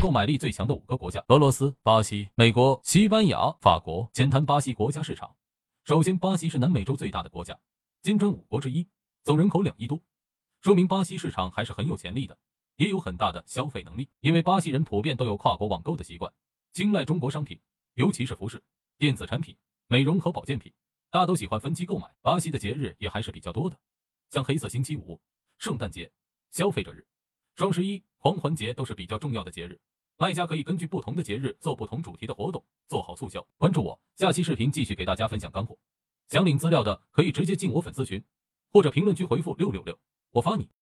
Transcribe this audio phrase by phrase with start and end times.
[0.00, 4.08] 购买力最强的五个国家：俄罗斯、巴西、美国、西班牙、法国。
[4.14, 5.34] 先谈巴西国家市场。
[5.84, 7.58] 首先，巴西是南美洲最大的国家，
[8.02, 8.86] 金砖五国之一，
[9.24, 10.00] 总人口两亿多，
[10.60, 12.38] 说明巴西市场还是很有潜力的，
[12.76, 14.08] 也有很大的消费能力。
[14.20, 16.32] 因为巴西人普遍都有跨国网购的习惯，
[16.72, 17.58] 青睐中国商品，
[17.94, 18.62] 尤其是服饰、
[18.98, 19.56] 电子产品、
[19.88, 20.72] 美容和保健品，
[21.10, 22.08] 大都喜欢分期购买。
[22.22, 23.76] 巴西的节日也还是比较多的，
[24.30, 25.20] 像黑色星期五、
[25.58, 26.10] 圣诞节、
[26.52, 27.04] 消费者日、
[27.56, 29.78] 双十一、狂欢节都是比较重要的节日。
[30.16, 33.46] 卖家可以根据不同的节日做不同主题的活动，做好促销。
[33.56, 35.78] 关注我，下期视频继续给大家分享干货。
[36.28, 38.22] 想领资料的可以直接进我粉丝群，
[38.72, 39.96] 或者评论区回复六六六，
[40.32, 40.68] 我发你。